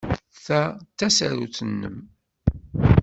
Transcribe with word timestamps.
Ta 0.45 0.61
d 0.77 0.79
tasarut-nnem. 0.97 1.97